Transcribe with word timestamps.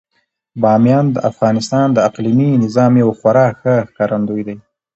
بامیان 0.61 1.05
د 1.11 1.17
افغانستان 1.31 1.87
د 1.93 1.97
اقلیمي 2.07 2.51
نظام 2.63 2.91
یو 3.03 3.09
خورا 3.19 3.47
ښه 3.59 3.75
ښکارندوی 3.89 4.41
دی. 4.47 4.57